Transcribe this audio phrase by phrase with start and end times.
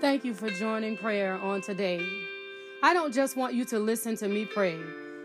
[0.00, 2.06] Thank you for joining prayer on today.
[2.82, 4.78] I don't just want you to listen to me pray,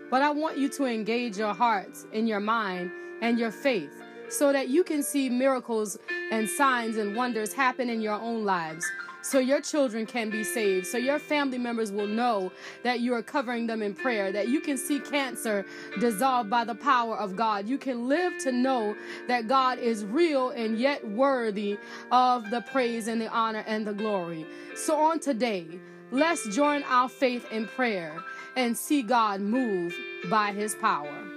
[0.09, 3.91] but I want you to engage your hearts and your mind and your faith
[4.29, 5.97] so that you can see miracles
[6.31, 8.85] and signs and wonders happen in your own lives
[9.21, 12.51] so your children can be saved, so your family members will know
[12.83, 15.65] that you are covering them in prayer, that you can see cancer
[15.99, 17.67] dissolved by the power of God.
[17.67, 18.95] You can live to know
[19.27, 21.77] that God is real and yet worthy
[22.11, 24.45] of the praise and the honor and the glory.
[24.75, 25.67] So on today,
[26.11, 28.23] let's join our faith in prayer
[28.55, 29.95] and see God move
[30.29, 31.28] by his power.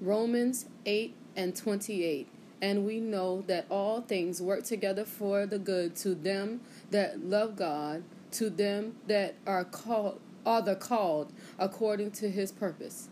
[0.00, 2.28] Romans 8 and 28.
[2.62, 6.60] And we know that all things work together for the good to them
[6.90, 13.08] that love God, to them that are called are the called according to his purpose.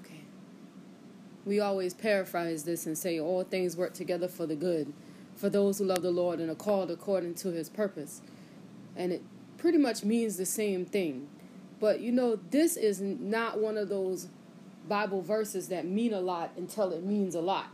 [0.00, 0.20] Okay.
[1.46, 4.92] We always paraphrase this and say all things work together for the good
[5.34, 8.20] for those who love the Lord and are called according to his purpose.
[8.94, 9.22] And it
[9.56, 11.28] pretty much means the same thing.
[11.80, 14.28] But you know, this is not one of those
[14.88, 17.68] Bible verses that mean a lot until it means a lot.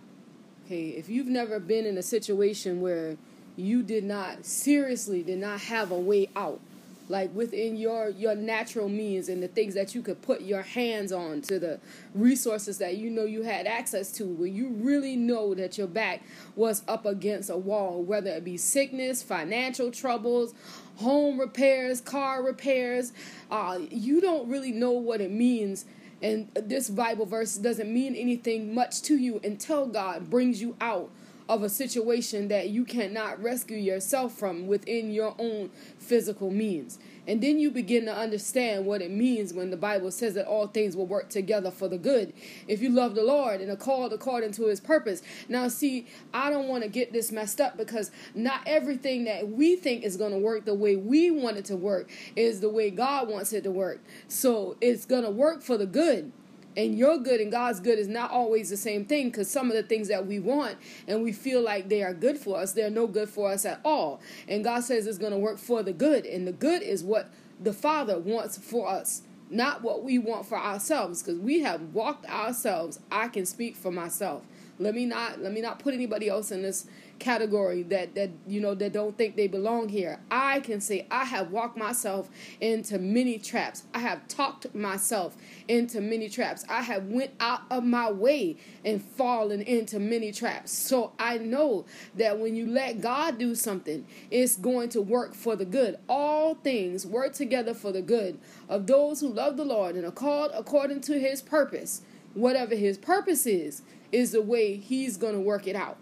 [0.67, 3.17] Okay, if you've never been in a situation where
[3.57, 6.61] you did not seriously did not have a way out,
[7.09, 11.13] like within your your natural means and the things that you could put your hands
[11.13, 11.81] on to the
[12.15, 16.23] resources that you know you had access to where you really know that your back
[16.55, 20.55] was up against a wall whether it be sickness financial troubles
[20.97, 23.13] home repairs car repairs
[23.51, 25.85] uh, you don't really know what it means
[26.21, 31.11] and this Bible verse doesn't mean anything much to you until God brings you out
[31.49, 36.99] of a situation that you cannot rescue yourself from within your own physical means.
[37.29, 40.67] And then you begin to understand what it means when the Bible says that all
[40.67, 42.33] things will work together for the good.
[42.67, 45.21] If you love the Lord and are called according to his purpose.
[45.47, 49.77] Now, see, I don't want to get this messed up because not everything that we
[49.77, 52.91] think is going to work the way we want it to work is the way
[52.91, 54.01] God wants it to work.
[54.27, 56.33] So it's going to work for the good
[56.77, 59.77] and your good and God's good is not always the same thing because some of
[59.77, 62.91] the things that we want and we feel like they are good for us, they're
[62.91, 64.21] no good for us at all.
[64.47, 67.31] And God says it's going to work for the good, and the good is what
[67.61, 69.23] the Father wants for us.
[69.51, 73.01] Not what we want for ourselves, because we have walked ourselves.
[73.11, 74.45] I can speak for myself.
[74.79, 76.87] Let me not let me not put anybody else in this
[77.19, 80.21] category that that you know that don't think they belong here.
[80.31, 82.31] I can say I have walked myself
[82.61, 83.85] into many traps.
[83.95, 85.37] I have talked myself
[85.67, 86.65] into many traps.
[86.69, 90.73] I have went out of my way and fallen into many traps.
[90.73, 91.85] So I know
[92.17, 95.99] that when you let God do something, it's going to work for the good.
[96.09, 100.11] All things work together for the good of those who love the Lord and are
[100.11, 102.03] called according to his purpose.
[102.35, 105.99] Whatever his purpose is, is the way he's going to work it out.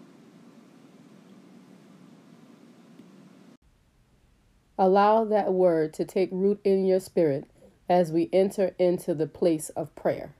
[4.77, 7.45] Allow that word to take root in your spirit
[7.89, 10.35] as we enter into the place of prayer.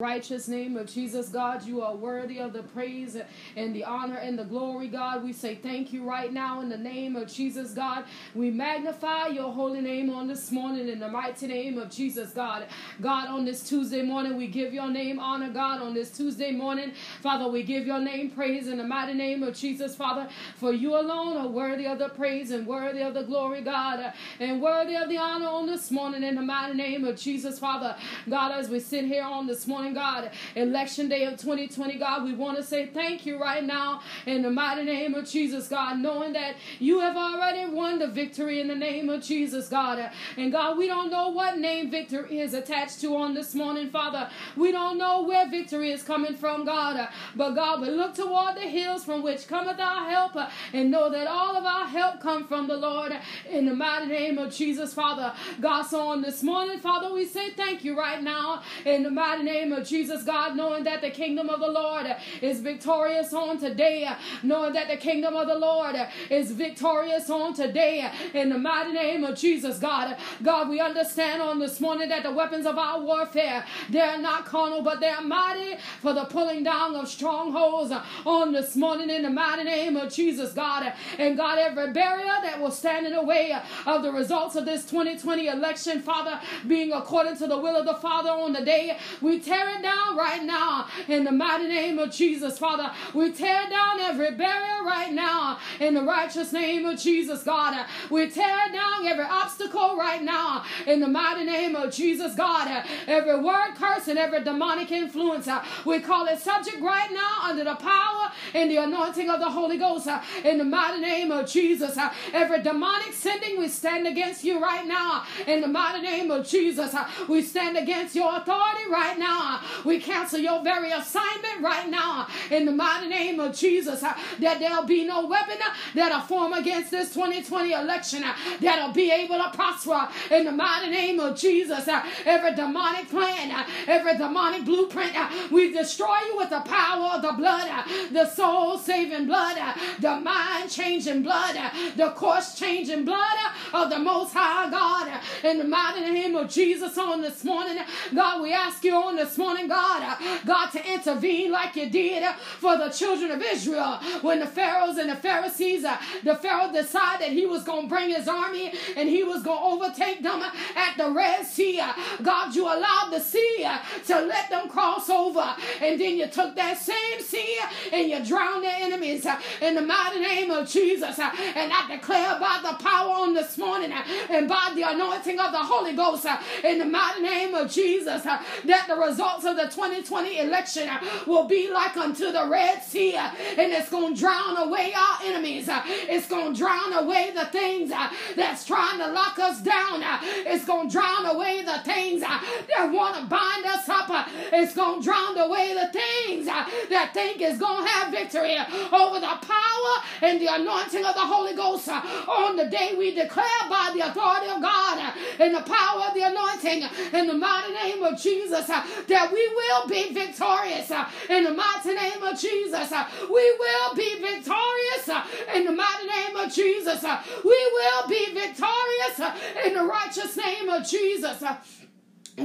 [0.00, 3.18] Righteous name of Jesus, God, you are worthy of the praise
[3.54, 5.22] and the honor and the glory, God.
[5.22, 8.04] We say thank you right now in the name of Jesus, God.
[8.34, 12.64] We magnify your holy name on this morning in the mighty name of Jesus, God.
[13.02, 15.82] God, on this Tuesday morning, we give your name honor, God.
[15.82, 19.54] On this Tuesday morning, Father, we give your name praise in the mighty name of
[19.54, 20.30] Jesus, Father.
[20.56, 24.62] For you alone are worthy of the praise and worthy of the glory, God, and
[24.62, 27.94] worthy of the honor on this morning in the mighty name of Jesus, Father.
[28.30, 32.32] God, as we sit here on this morning, God, election day of 2020, God, we
[32.32, 36.32] want to say thank you right now in the mighty name of Jesus, God, knowing
[36.34, 40.10] that you have already won the victory in the name of Jesus, God.
[40.36, 44.28] And God, we don't know what name victory is attached to on this morning, Father.
[44.56, 47.08] We don't know where victory is coming from, God.
[47.36, 50.36] But God, we look toward the hills from which cometh our help
[50.72, 53.12] and know that all of our help come from the Lord
[53.50, 55.32] in the mighty name of Jesus, Father.
[55.60, 59.42] God, so on this morning, Father, we say thank you right now in the mighty
[59.42, 62.06] name of Jesus, God, knowing that the kingdom of the Lord
[62.40, 64.08] is victorious on today,
[64.42, 65.96] knowing that the kingdom of the Lord
[66.28, 68.10] is victorious on today.
[68.34, 72.32] In the mighty name of Jesus, God, God, we understand on this morning that the
[72.32, 77.08] weapons of our warfare, they're not carnal, but they're mighty for the pulling down of
[77.08, 77.92] strongholds
[78.26, 80.92] on this morning in the mighty name of Jesus, God.
[81.18, 83.56] And God, every barrier that will stand in the way
[83.86, 87.94] of the results of this 2020 election, Father, being according to the will of the
[87.94, 92.58] Father on the day, we tear down right now in the mighty name of Jesus,
[92.58, 92.90] Father.
[93.14, 97.86] We tear down every barrier right now in the righteous name of Jesus, God.
[98.10, 102.84] We tear down every obstacle right now in the mighty name of Jesus, God.
[103.06, 105.48] Every word curse and every demonic influence,
[105.84, 109.78] we call it subject right now under the power and the anointing of the Holy
[109.78, 110.08] Ghost
[110.44, 111.96] in the mighty name of Jesus.
[112.32, 116.94] Every demonic sending, we stand against you right now in the mighty name of Jesus.
[117.28, 119.59] We stand against your authority right now.
[119.84, 124.02] We cancel your very assignment right now in the mighty name of Jesus.
[124.02, 128.92] Uh, that there'll be no weapon uh, that'll form against this 2020 election uh, that'll
[128.92, 131.88] be able to prosper in the mighty name of Jesus.
[132.24, 135.12] Every demonic plan, every demonic blueprint,
[135.50, 139.56] we destroy you with the power of the blood, the soul saving blood,
[139.98, 141.56] the mind changing blood,
[141.96, 143.36] the course changing blood
[143.72, 145.20] of the Most High God.
[145.44, 147.78] In the mighty name of Jesus on this morning,
[148.14, 152.22] God, we ask you on this morning, God, uh, God, to intervene like you did
[152.22, 156.70] uh, for the children of Israel when the Pharaohs and the Pharisees, uh, the Pharaoh
[156.70, 160.22] decided that he was going to bring his army and he was going to overtake
[160.22, 161.80] them at the Red Sea.
[162.22, 163.66] God, you allowed the sea
[164.06, 167.58] to let them cross over, and then you took that same sea
[167.92, 169.26] and you drowned their enemies
[169.62, 171.18] in the mighty name of Jesus.
[171.18, 173.92] And I declare by the power on this morning
[174.28, 176.26] and by the anointing of the Holy Ghost
[176.62, 178.96] in the mighty name of Jesus that the
[179.36, 180.88] results of the 2020 election
[181.26, 185.68] will be like unto the Red Sea and it's going to drown away our enemies.
[185.68, 187.90] It's going to drown away the things
[188.36, 190.02] that's trying to lock us down.
[190.46, 194.28] It's going to drown away the things that want to bind us up.
[194.52, 198.56] It's going to drown away the things that think is going to have victory
[198.92, 203.14] over the power and the anointing of the Holy Ghost uh, on the day we
[203.14, 207.26] declare by the authority of God uh, and the power of the anointing uh, in
[207.26, 210.90] the mighty name of Jesus that we will be victorious
[211.28, 212.92] in the mighty name of Jesus.
[213.30, 215.08] We will be victorious
[215.54, 217.02] in the mighty name of Jesus.
[217.44, 219.20] We will be victorious
[219.64, 221.42] in the righteous name of Jesus.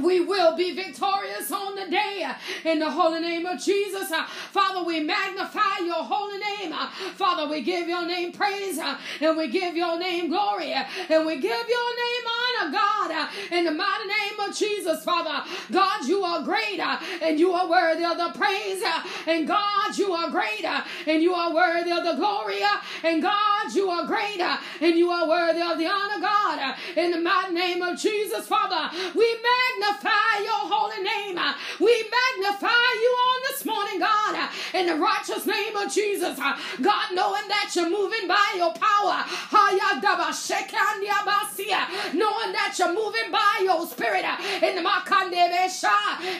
[0.02, 2.30] We will be victorious on the day
[2.64, 4.10] in the holy name of Jesus.
[4.10, 6.72] Uh, Father, we magnify your holy name.
[6.72, 11.26] Uh, Father, we give your name praise uh, and we give your name glory and
[11.26, 15.48] we give your name honor, God, in the mighty name of Jesus, Father.
[15.72, 18.82] God, you are great and you are worthy of the praise.
[19.26, 22.60] And God, you are great and you are worthy of the glory.
[23.02, 27.20] And God, you are great and you are worthy of the honor, God, in the
[27.20, 28.94] mighty name of Jesus, Father.
[29.14, 31.38] We magnify magnify your holy name.
[31.80, 36.38] We magnify you on this morning, God, in the righteous name of Jesus.
[36.38, 39.24] God, knowing that you're moving by your power,
[42.14, 44.24] knowing that you're moving by your spirit
[44.62, 44.86] in the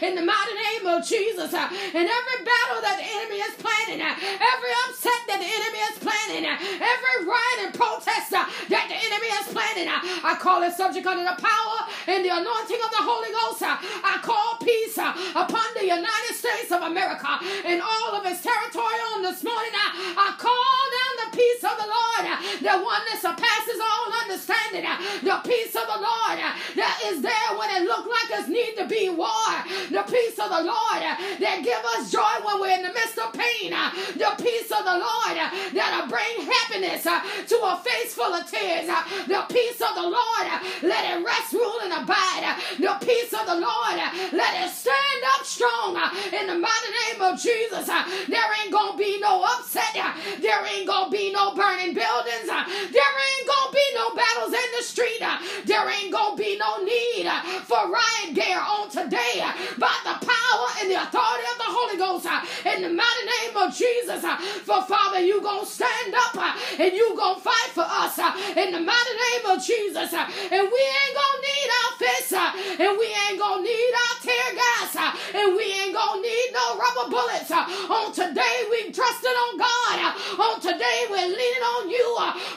[0.02, 1.52] in the mighty name of Jesus.
[1.52, 6.46] In every battle that the enemy is planning, every upset that the enemy is planning,
[6.46, 11.38] every riot and protest that the enemy is planning, I call it subject under the
[11.38, 13.62] power and the anointing of the Holy Ghost.
[13.62, 18.42] Uh, I call peace uh, upon the United States of America and all of its
[18.42, 19.72] territory on this morning.
[19.74, 22.24] I call down the peace of the Lord,
[22.62, 27.22] the one that surpasses all understanding, Uh, the peace of the Lord uh, that is
[27.22, 29.48] there when it looks like it need to be war,
[29.88, 33.16] the peace of the Lord uh, that give us joy when we're in the midst
[33.16, 35.36] of pain, the peace of the Lord
[35.72, 38.84] that'll bring happiness to a face full of tears,
[39.26, 40.46] the peace of the Lord,
[40.84, 43.96] let it rest, rule, and abide, the peace of the Lord,
[44.36, 45.96] let it stand up strong
[46.36, 47.88] in the mighty name of Jesus.
[47.88, 49.96] There ain't gonna be no upset,
[50.44, 54.82] there ain't gonna be no burning buildings, there ain't gonna be no battles in the
[54.82, 59.52] street, uh, there ain't gonna be no need uh, for riot gear on today uh,
[59.78, 62.26] by the power and the authority of the Holy Ghost
[62.66, 64.22] in the mighty name of Jesus.
[64.64, 66.36] For Father, you gonna stand up
[66.78, 70.12] and you gonna fight for us in the mighty name of Jesus.
[70.12, 74.92] And we ain't gonna need our fists and we ain't gonna need our tear gas
[75.34, 77.50] and we ain't gonna need no rubber bullets.
[77.50, 79.98] On today, we trusting on God.
[80.38, 82.06] On today, we're leaning on you.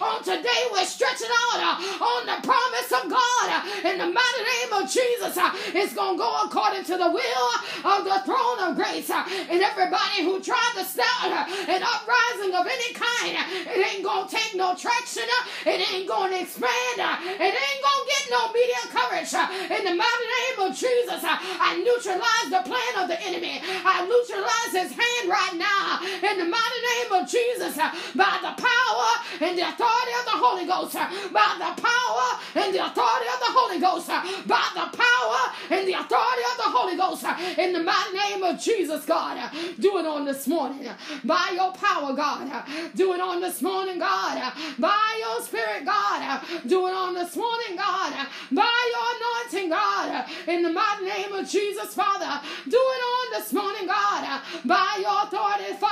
[0.02, 4.44] On today, we're stretching out Uh, on the promise of God uh, in the mighty
[4.48, 5.36] name of Jesus.
[5.36, 7.50] Uh, it's going to go according to the will
[7.84, 9.10] of the throne of grace.
[9.12, 11.28] And everybody who tried to start
[11.68, 13.36] an uprising of any kind,
[13.68, 15.28] it ain't going to take no traction.
[15.66, 16.98] It ain't going to expand.
[16.98, 19.34] It ain't going to get no media coverage.
[19.68, 23.60] In the mighty name of Jesus, I neutralize the plan of the enemy.
[23.84, 28.54] I neutralize his hand right now in the mighty name of Jesus uh, by the
[28.56, 29.10] power
[29.42, 33.40] and the authority of the Holy Ghost, uh, by the power and the authority of
[33.40, 37.26] the Holy Ghost, uh, by the power and the authority of the Holy Ghost,
[37.58, 39.38] in the mighty name of Jesus, God.
[39.80, 40.88] Do it on this morning
[41.24, 42.52] by your power, God.
[42.96, 44.54] Do it on this morning, God.
[44.78, 46.42] By your spirit, God.
[46.68, 48.28] Do it on this morning, God.
[48.52, 50.26] By your anointing, God.
[50.48, 52.42] In the mighty name of Jesus, Father.
[52.68, 54.42] Do it on this morning, God.
[54.66, 55.89] By your authority, Father.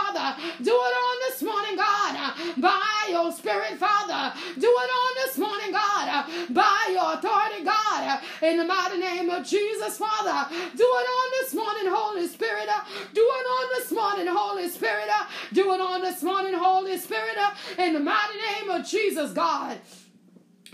[0.62, 2.34] Do it on this morning, God.
[2.58, 4.34] By your spirit, Father.
[4.60, 6.26] Do it on this morning, God.
[6.50, 8.22] By your authority, God.
[8.42, 10.50] In the mighty name of Jesus, Father.
[10.76, 12.70] Do it on this morning, Holy Spirit.
[13.14, 15.10] Do it on this morning, Holy Spirit.
[15.54, 17.38] Do it on this morning, Holy Spirit.
[17.78, 19.78] In the mighty name of Jesus, God.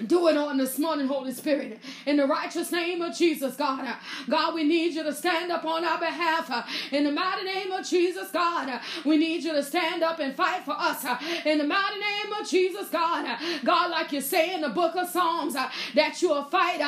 [0.07, 1.79] Do it on this morning, Holy Spirit.
[2.07, 3.87] In the righteous name of Jesus, God.
[4.27, 6.67] God, we need you to stand up on our behalf.
[6.91, 8.81] In the mighty name of Jesus, God.
[9.05, 11.05] We need you to stand up and fight for us.
[11.45, 13.37] In the mighty name of Jesus, God.
[13.63, 16.79] God, like you say in the book of Psalms, that you will fight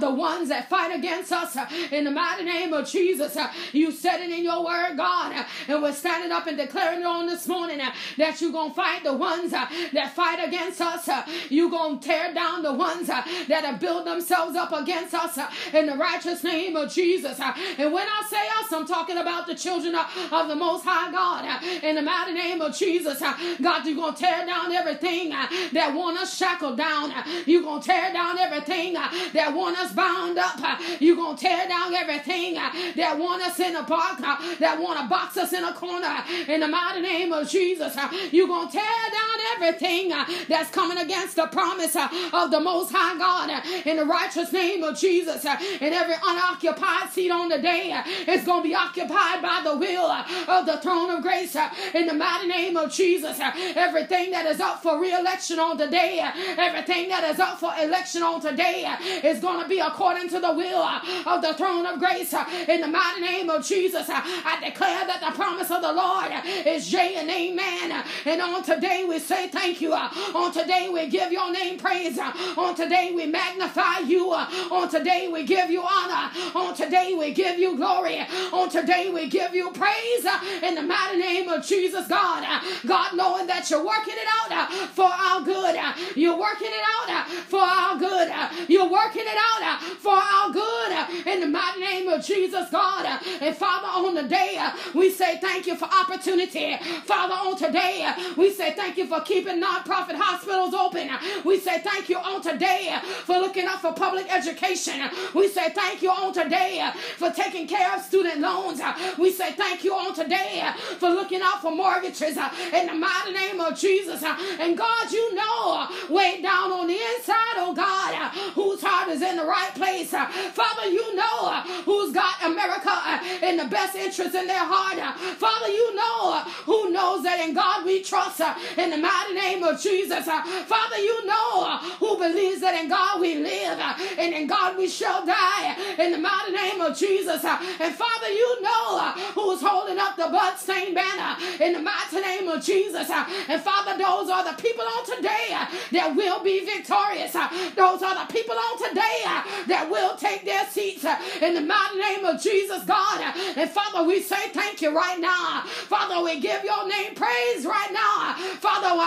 [0.00, 1.56] the ones that fight against us.
[1.90, 3.36] In the mighty name of Jesus,
[3.72, 5.46] you said it in your word, God.
[5.68, 9.04] And we're standing up and declaring it on this morning that you're going to fight
[9.04, 11.08] the ones that fight against us.
[11.48, 15.14] You're going to tear down down the ones uh, that have built themselves up against
[15.14, 17.38] us uh, in the righteous name of Jesus.
[17.38, 20.84] Uh, and when I say us, I'm talking about the children uh, of the Most
[20.84, 23.22] High God uh, in the mighty name of Jesus.
[23.22, 27.12] Uh, God, you're going to tear down everything that want us shackled down.
[27.46, 30.58] You're going to tear down everything that want us bound up.
[31.00, 34.20] You're going to tear down everything that want us in a box,
[34.58, 36.16] that want to box us in a corner
[36.48, 37.96] in the mighty name of Jesus.
[38.32, 40.08] You're going to tear down everything
[40.48, 41.96] that's coming against the promise
[42.32, 45.44] of the Most High God uh, in the righteous name of Jesus.
[45.44, 49.60] Uh, and every unoccupied seat on the day uh, is going to be occupied by
[49.64, 51.56] the will of the throne of grace
[51.94, 53.38] in the mighty name of Jesus.
[53.40, 56.20] Everything that is up for re-election on today,
[56.56, 58.90] everything that is up for election on today
[59.22, 62.34] is going to be according to the will of the throne of grace
[62.68, 64.06] in the mighty name of Jesus.
[64.08, 66.32] I declare that the promise of the Lord
[66.66, 68.04] is yea and amen.
[68.24, 69.92] And on today we say thank you.
[69.94, 72.18] On today we give your name praise.
[72.22, 74.30] Uh, on today, we magnify you.
[74.32, 76.30] Uh, on today, we give you honor.
[76.54, 78.20] Uh, on today, we give you glory.
[78.52, 80.24] On today, we give you praise
[80.62, 82.44] in the mighty name of Jesus, God.
[82.86, 85.78] God, knowing that you're working it out for our good.
[86.16, 88.30] You're working it out for our good.
[88.68, 93.20] You're working it out for our good in the mighty name of Jesus, God.
[93.40, 94.58] And Father, on the day,
[94.94, 96.76] we say thank you for opportunity.
[97.04, 101.10] Father, on today, we say thank you for keeping nonprofit hospitals open.
[101.44, 105.00] We say thank you you on today for looking out for public education.
[105.34, 108.80] We say thank you on today for taking care of student loans.
[109.18, 110.62] We say thank you on today
[110.98, 112.36] for looking out for mortgages
[112.72, 114.22] in the mighty name of Jesus.
[114.22, 119.36] And God, you know, way down on the inside, oh God, whose heart is in
[119.36, 120.10] the right place.
[120.10, 124.98] Father, you know who's got America in the best interest in their heart.
[125.38, 128.40] Father, you know who knows that in God we trust
[128.76, 130.26] in the mighty name of Jesus.
[130.26, 134.88] Father, you know who believes that in God we live uh, and in God we
[134.88, 137.44] shall die in the mighty name of Jesus.
[137.44, 142.18] Uh, and Father, you know uh, who's holding up the bloodstained banner in the mighty
[142.20, 143.08] name of Jesus.
[143.08, 145.54] And Father, those are the people on today
[145.92, 147.32] that will be victorious.
[147.32, 149.22] Those are the people on today
[149.70, 151.04] that will take their seats
[151.40, 153.34] in the mighty name of Jesus, God.
[153.56, 155.62] And Father, we say thank you right now.
[155.86, 158.34] Father, we give your name praise right now.
[158.58, 158.98] Father,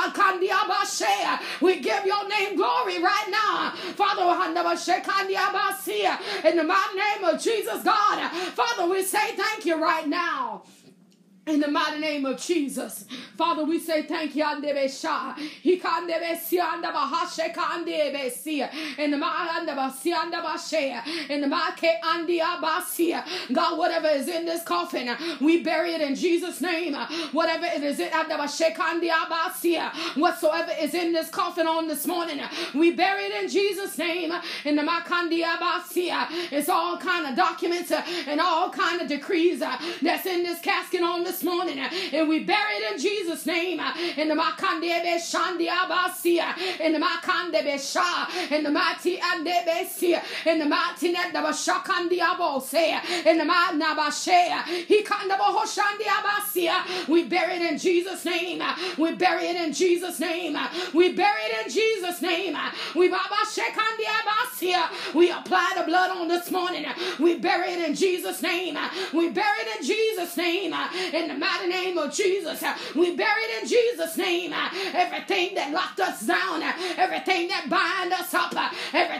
[1.61, 3.71] we give your name glory glory right now.
[3.95, 4.25] Father,
[6.45, 8.31] in the mighty name of Jesus, God.
[8.31, 10.63] Father, we say thank you right now.
[11.47, 13.05] In the mighty name of Jesus,
[13.37, 14.43] Father, we say thank you.
[14.43, 14.69] In the
[21.47, 21.61] in.
[23.53, 26.95] God, whatever is in this coffin, we bury it in Jesus' name.
[27.31, 27.99] Whatever it is,
[30.15, 32.41] whatsoever is in this coffin on this morning,
[32.73, 34.33] we bury it in Jesus' name.
[34.63, 34.81] In the
[36.51, 41.23] it's all kind of documents and all kind of decrees that's in this casket on
[41.23, 45.15] this this morning uh, and we bury it in Jesus' name uh, in the Makandebe
[45.15, 51.13] Shandi Abasia uh, in the Makandebe Sha in the mighty Andebesia uh, in the mighty
[51.13, 57.77] Nedaba Shakandi Abose uh, in the Manabashe he Kandaba Hoshandi Abasia we bury it in
[57.77, 60.57] Jesus' name uh, we bury it in Jesus' name
[60.93, 62.55] we bury it in Jesus' name
[62.95, 66.85] we Baba Shekandi Abasia we apply the blood on this morning
[67.19, 68.77] we bury it in Jesus' name
[69.13, 70.73] we bury it in Jesus' name.
[71.13, 72.61] In the mighty name of Jesus.
[72.61, 74.53] Uh, we bury it in Jesus' name.
[74.53, 78.53] Uh, everything that locked us down, uh, everything that bind us up,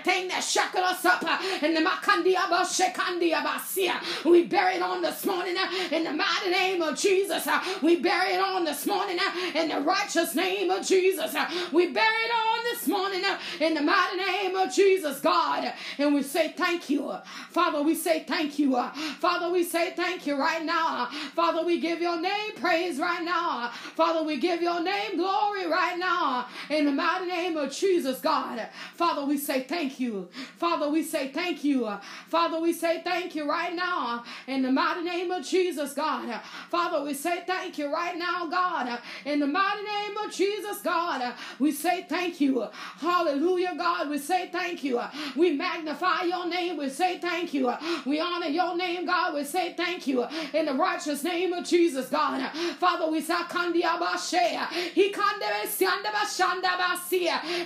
[0.06, 3.96] everything that shackled us up, uh, in the Abashikandi Abashia.
[3.96, 7.48] Uh, we bury it on this morning uh, in the mighty name of Jesus.
[7.82, 9.18] We bury it on this morning
[9.54, 11.36] in the righteous name of Jesus.
[11.72, 13.22] We bury it on this morning
[13.60, 15.74] in the mighty name of Jesus, God.
[15.98, 17.14] And we say thank you.
[17.50, 18.76] Father, we say thank you.
[19.20, 21.08] Father, we say thank you right now.
[21.36, 23.70] Father, we give your name praise right now.
[23.96, 26.48] Father, we give your name glory right now.
[26.70, 28.68] In the mighty name of Jesus, God.
[28.96, 29.95] Father, we say thank you.
[30.00, 31.90] You father, we say thank you.
[32.30, 34.24] Father, we say thank you right now.
[34.48, 36.42] In the mighty name of Jesus, God.
[36.70, 39.00] Father, we say thank you right now, God.
[39.26, 41.34] In the mighty name of Jesus, God.
[41.60, 42.68] We say thank you.
[43.00, 44.10] Hallelujah, God.
[44.10, 45.02] We say thank you.
[45.36, 46.78] We magnify your name.
[46.78, 47.74] We say thank you.
[48.06, 49.34] We honor your name, God.
[49.36, 50.26] We say thank you.
[50.54, 52.52] In the righteous name of Jesus, God.
[52.80, 53.36] Father, we say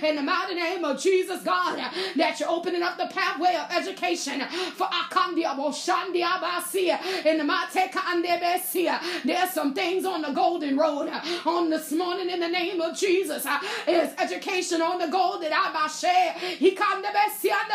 [0.02, 1.78] in the mighty name of Jesus, God,
[2.20, 4.40] that you're opening up the pathway of education
[4.76, 7.00] for Akandia Boshandia Basia
[7.38, 9.00] the Mateka Andebesia.
[9.24, 11.10] There's some things on the golden road
[11.46, 13.46] on this morning in the name of Jesus.
[13.86, 16.34] There's education on the golden Abashe.
[16.34, 17.70] He can the Besia and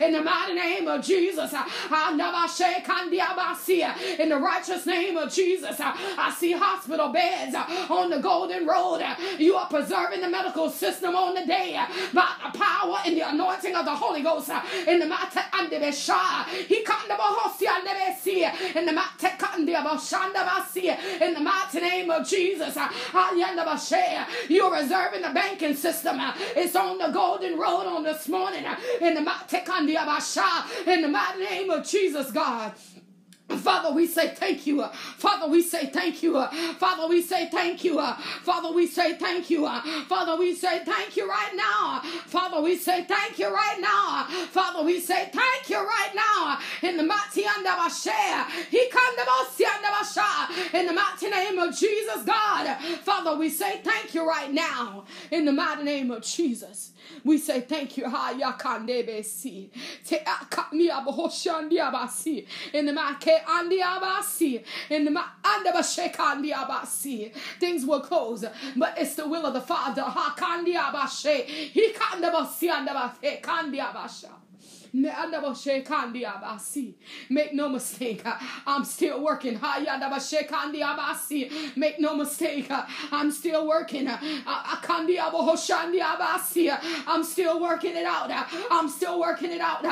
[0.00, 1.52] in the mighty name of Jesus.
[1.52, 5.76] Andabashe Kandia Basia in the righteous name of Jesus.
[5.80, 7.56] I see hospital beds
[7.90, 9.02] on the golden road.
[9.38, 11.80] You are preserving the medical system on the day
[12.14, 14.50] by the power and the anointing of the Holy Ghost
[14.86, 16.46] in the mighty Andebesha.
[16.66, 22.26] He come the Bohosi Andebesi in the mighty Kandebashanda Basi in the mighty name of
[22.28, 22.76] Jesus.
[24.48, 26.16] You're reserving the banking system.
[26.56, 28.64] It's on the golden road on this morning
[29.00, 32.72] in the mighty Kandebasha in the mighty name of Jesus, God.
[33.58, 34.84] Father, we say thank you.
[35.16, 36.44] Father, we say thank you.
[36.78, 38.00] Father, we say thank you.
[38.44, 39.66] Father, we say thank you.
[40.06, 42.00] Father, we say thank you right now.
[42.26, 44.26] Father, we say thank you right now.
[44.50, 46.58] Father, we say thank you right now.
[46.82, 47.92] In the mighty name of
[48.70, 48.88] He
[50.78, 52.76] in the mighty name of Jesus, God.
[53.02, 55.04] Father, we say thank you right now.
[55.30, 56.92] In the mighty name of Jesus.
[57.24, 58.04] We say thank you.
[62.72, 64.64] In the make andiabasi.
[64.90, 65.10] In the
[65.42, 67.32] andabashekandiabasi.
[67.58, 68.44] Things will close,
[68.76, 70.02] but it's the will of the Father.
[70.02, 71.44] Hakandiabashe.
[71.44, 74.30] He kandabasi andabase kandiabasha.
[74.94, 75.14] Make
[77.54, 78.22] no mistake,
[78.66, 79.58] I'm still working.
[81.76, 82.70] Make no mistake,
[83.10, 84.08] I'm still working.
[87.10, 88.30] I'm still working it out.
[88.70, 89.82] I'm still working it out.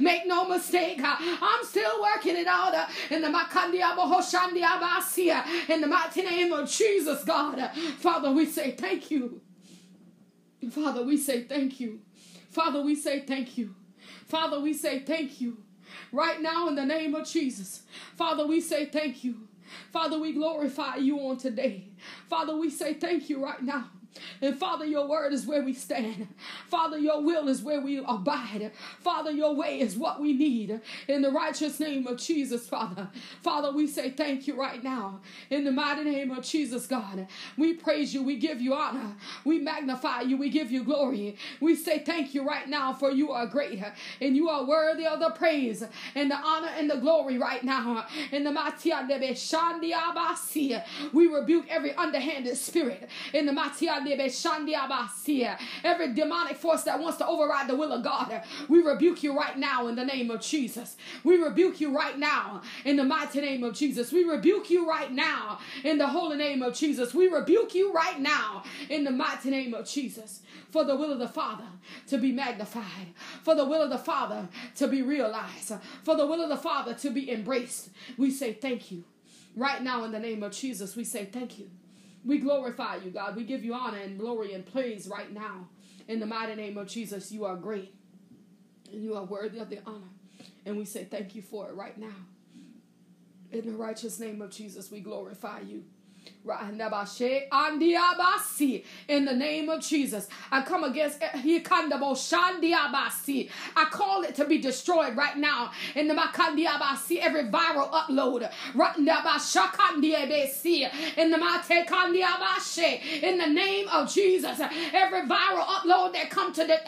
[0.00, 2.88] Make no mistake, I'm still working it out.
[3.10, 3.30] In the
[5.68, 7.70] in the mighty name of Jesus, God.
[7.98, 9.40] Father, we say thank you.
[10.68, 12.00] Father, we say thank you.
[12.50, 13.74] Father, we say thank you.
[14.26, 15.58] Father, we say thank you.
[16.12, 17.82] Right now, in the name of Jesus.
[18.16, 19.48] Father, we say thank you.
[19.92, 21.84] Father, we glorify you on today.
[22.28, 23.88] Father, we say thank you right now.
[24.40, 26.28] And Father, your word is where we stand.
[26.68, 28.72] Father, your will is where we abide.
[29.00, 30.80] Father, your way is what we need.
[31.08, 33.08] In the righteous name of Jesus, Father.
[33.42, 35.20] Father, we say thank you right now.
[35.50, 37.26] In the mighty name of Jesus, God.
[37.56, 38.22] We praise you.
[38.22, 39.16] We give you honor.
[39.44, 40.36] We magnify you.
[40.36, 41.36] We give you glory.
[41.60, 43.82] We say thank you right now for you are great
[44.20, 48.06] and you are worthy of the praise and the honor and the glory right now.
[48.32, 48.90] In the mighty
[51.12, 53.08] we rebuke every underhanded spirit.
[53.32, 53.88] In the mighty
[55.84, 59.56] Every demonic force that wants to override the will of God, we rebuke you right
[59.58, 60.96] now in the name of Jesus.
[61.24, 64.12] We rebuke you right now in the mighty name of Jesus.
[64.12, 67.14] We rebuke you right now in the holy name of Jesus.
[67.14, 71.18] We rebuke you right now in the mighty name of Jesus for the will of
[71.18, 71.64] the Father
[72.06, 76.42] to be magnified, for the will of the Father to be realized, for the will
[76.42, 77.90] of the Father to be embraced.
[78.16, 79.04] We say thank you.
[79.56, 81.70] Right now, in the name of Jesus, we say thank you.
[82.24, 83.36] We glorify you, God.
[83.36, 85.68] We give you honor and glory and praise right now.
[86.08, 87.94] In the mighty name of Jesus, you are great
[88.92, 90.10] and you are worthy of the honor.
[90.66, 92.08] And we say thank you for it right now.
[93.52, 95.84] In the righteous name of Jesus, we glorify you.
[96.42, 96.78] In
[99.26, 101.18] the name of Jesus, I come against.
[101.22, 101.68] I
[103.90, 105.70] call it to be destroyed right now.
[105.94, 108.50] In the every viral upload.
[111.16, 114.60] In the Mate Kandi Abashe in the name of Jesus,
[114.94, 116.80] every viral upload that come to the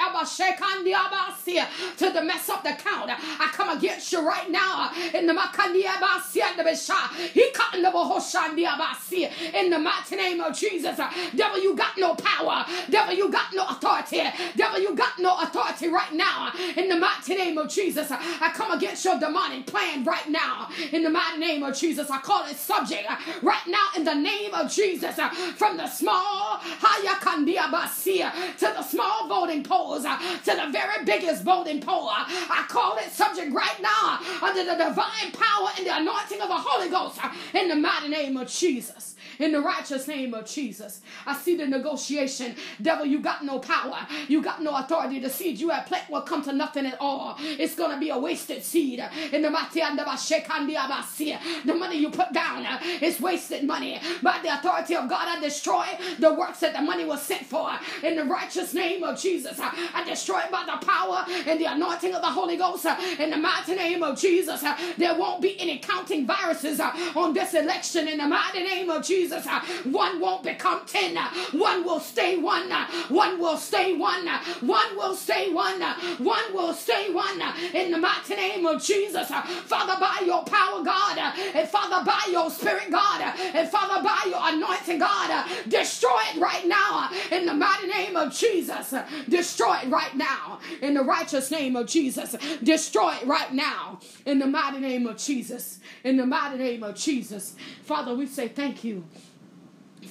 [1.99, 3.11] to the mess up the count.
[3.11, 7.11] I come against you right now in the Makandia Basi and the Besha.
[7.33, 7.75] He cut
[9.55, 10.99] in the mighty name of Jesus.
[11.35, 12.65] Devil, you got no power.
[12.91, 14.23] Devil, you got no authority.
[14.57, 18.11] Devil, you got no authority right now in the mighty name of Jesus.
[18.11, 22.11] I come against your demonic plan right now in the mighty name of Jesus.
[22.11, 23.09] I call it subject
[23.43, 25.17] right now in the name of Jesus.
[25.57, 31.81] From the small Hayakandia Basi to the small voting polls to the very biggest voting
[31.81, 32.09] poll.
[32.11, 36.57] I call it subject right now under the divine power and the anointing of the
[36.57, 37.19] Holy Ghost
[37.55, 41.01] in the mighty name of Jesus in the righteous name of Jesus.
[41.27, 42.57] I see the negotiation.
[42.81, 44.07] Devil, you got no power.
[44.29, 45.19] You got no authority.
[45.21, 47.37] The seed you have planted will come to nothing at all.
[47.41, 49.05] It's going to be a wasted seed.
[49.33, 49.51] In the
[51.65, 54.01] the money you put down uh, is wasted money.
[54.23, 55.87] By the authority of God, I destroy
[56.19, 57.71] the works that the money was sent for.
[58.03, 61.67] In the righteous name of Jesus, uh, I destroy it by the power and the
[61.67, 62.87] anointing of the Holy Ghost.
[62.87, 64.63] Uh, in the mighty name of Jesus,
[64.97, 68.09] there won't be any counting viruses on this election.
[68.09, 69.22] In the mighty name of Jesus.
[69.23, 69.47] Jesus.
[69.47, 71.17] Uh, one won't become ten.
[71.17, 72.71] Uh, one will stay one.
[72.73, 74.27] Uh, one will stay one.
[74.61, 75.81] One will stay one.
[76.19, 77.41] One will stay one.
[77.73, 79.29] In the mighty name of Jesus.
[79.29, 81.19] Father, by your power, God.
[81.55, 83.21] And Father, by your spirit, God.
[83.39, 85.47] And Father, by your anointing, God.
[85.69, 87.11] Destroy it right now.
[87.31, 88.95] In the mighty name of Jesus.
[89.29, 90.59] Destroy it right now.
[90.81, 92.35] In the righteous name of Jesus.
[92.63, 94.01] Destroy it right now.
[94.27, 95.79] In the mighty name of Jesus.
[96.03, 97.55] In the mighty name of Jesus.
[97.85, 99.05] Father, we say thank you.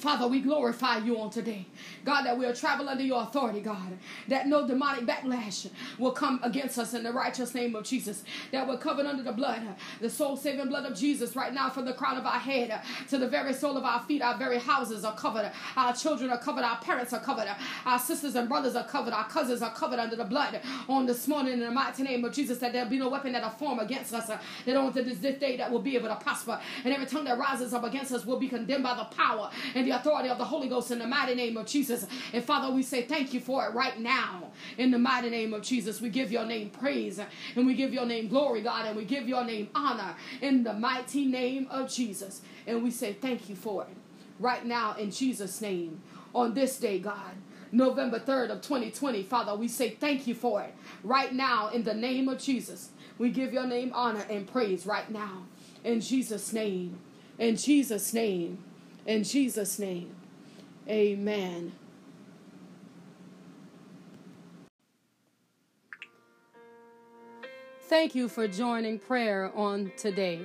[0.02, 1.64] Father, we glorify you on today.
[2.04, 3.98] God, that we'll travel under your authority, God.
[4.28, 8.24] That no demonic backlash will come against us in the righteous name of Jesus.
[8.50, 9.62] That we're covered under the blood,
[10.00, 13.18] the soul saving blood of Jesus, right now from the crown of our head to
[13.18, 14.22] the very sole of our feet.
[14.22, 15.50] Our very houses are covered.
[15.76, 16.64] Our children are covered.
[16.64, 17.48] Our parents are covered.
[17.86, 19.12] Our sisters and brothers are covered.
[19.12, 22.32] Our cousins are covered under the blood on this morning in the mighty name of
[22.32, 22.58] Jesus.
[22.58, 24.30] That there'll be no weapon that will form against us.
[24.64, 26.60] That on this day that will be able to prosper.
[26.84, 29.86] And every tongue that rises up against us will be condemned by the power and
[29.86, 31.91] the authority of the Holy Ghost in the mighty name of Jesus.
[32.32, 35.62] And Father, we say thank you for it right now in the mighty name of
[35.62, 36.00] Jesus.
[36.00, 37.18] We give your name praise
[37.56, 40.72] and we give your name glory, God, and we give your name honor in the
[40.72, 42.42] mighty name of Jesus.
[42.66, 43.96] And we say thank you for it
[44.38, 46.00] right now in Jesus' name
[46.34, 47.32] on this day, God.
[47.74, 51.94] November 3rd of 2020, Father, we say thank you for it right now in the
[51.94, 52.90] name of Jesus.
[53.18, 55.44] We give your name honor and praise right now
[55.82, 56.98] in Jesus' name.
[57.38, 58.58] In Jesus' name.
[59.06, 60.14] In Jesus' name,
[60.88, 61.72] amen.
[67.92, 70.40] Thank you for joining prayer on today.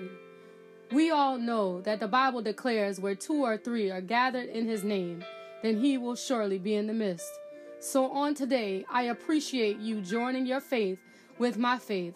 [0.92, 4.84] We all know that the Bible declares where two or three are gathered in his
[4.84, 5.24] name,
[5.64, 7.32] then he will surely be in the midst.
[7.80, 11.00] So on today, I appreciate you joining your faith
[11.40, 12.16] with my faith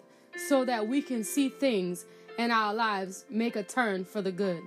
[0.50, 2.04] so that we can see things
[2.36, 4.62] in our lives make a turn for the good.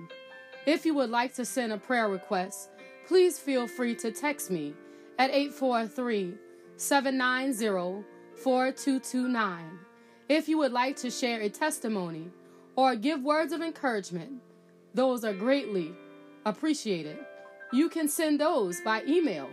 [0.66, 2.70] If you would like to send a prayer request,
[3.06, 4.74] please feel free to text me
[5.16, 6.34] at 843
[6.76, 9.78] 790 4229.
[10.28, 12.30] If you would like to share a testimony
[12.74, 14.40] or give words of encouragement,
[14.92, 15.94] those are greatly
[16.44, 17.18] appreciated.
[17.72, 19.48] You can send those by email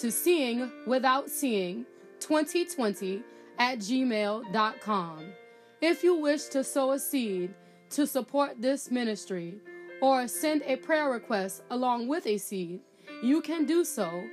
[0.00, 1.86] to seeing without seeing
[2.20, 3.22] 2020
[3.58, 5.32] at gmail.com.
[5.80, 7.54] If you wish to sow a seed
[7.90, 9.60] to support this ministry,
[10.02, 12.80] or send a prayer request along with a seed,
[13.22, 14.24] you can do so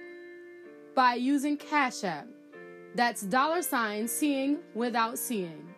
[0.96, 2.28] by using Cash App.
[2.96, 5.70] That's dollar sign seeing without seeing.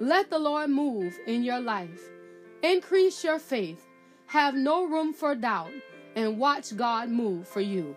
[0.00, 2.08] Let the Lord move in your life.
[2.62, 3.84] Increase your faith.
[4.26, 5.72] Have no room for doubt
[6.14, 7.96] and watch God move for you.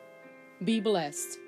[0.63, 1.40] Be blessed.